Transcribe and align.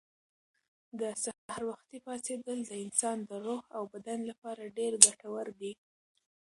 د 0.99 1.01
سهار 1.23 1.61
وختي 1.69 1.97
پاڅېدل 2.05 2.59
د 2.65 2.71
انسان 2.85 3.17
د 3.29 3.31
روح 3.45 3.63
او 3.75 3.83
بدن 3.93 4.19
لپاره 4.29 4.73
ډېر 4.77 4.93
ګټور 5.05 5.47
دي. 5.59 5.71